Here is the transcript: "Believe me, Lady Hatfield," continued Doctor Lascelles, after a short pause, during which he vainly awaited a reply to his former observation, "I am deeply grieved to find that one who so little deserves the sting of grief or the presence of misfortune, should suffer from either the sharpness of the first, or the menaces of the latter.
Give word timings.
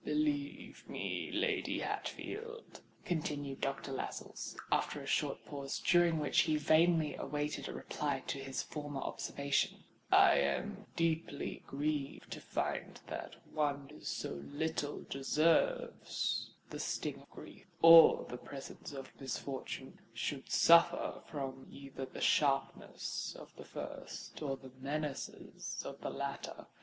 "Believe 0.03 0.89
me, 0.89 1.29
Lady 1.31 1.77
Hatfield," 1.81 2.81
continued 3.05 3.61
Doctor 3.61 3.91
Lascelles, 3.91 4.57
after 4.71 4.99
a 4.99 5.05
short 5.05 5.45
pause, 5.45 5.77
during 5.85 6.17
which 6.17 6.39
he 6.41 6.55
vainly 6.57 7.13
awaited 7.13 7.69
a 7.69 7.73
reply 7.73 8.23
to 8.25 8.39
his 8.39 8.63
former 8.63 8.99
observation, 9.01 9.83
"I 10.11 10.39
am 10.39 10.87
deeply 10.95 11.61
grieved 11.67 12.31
to 12.31 12.41
find 12.41 12.99
that 13.05 13.35
one 13.53 13.89
who 13.89 14.01
so 14.01 14.31
little 14.51 15.01
deserves 15.07 16.49
the 16.71 16.79
sting 16.79 17.21
of 17.21 17.29
grief 17.29 17.67
or 17.83 18.25
the 18.27 18.37
presence 18.39 18.93
of 18.93 19.13
misfortune, 19.21 19.99
should 20.15 20.49
suffer 20.49 21.21
from 21.27 21.67
either 21.69 22.07
the 22.07 22.21
sharpness 22.21 23.35
of 23.37 23.55
the 23.55 23.65
first, 23.65 24.41
or 24.41 24.57
the 24.57 24.71
menaces 24.81 25.83
of 25.85 26.01
the 26.01 26.09
latter. 26.09 26.65